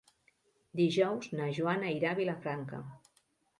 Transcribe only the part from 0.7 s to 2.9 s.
Dijous na Joana irà a Vilafranca.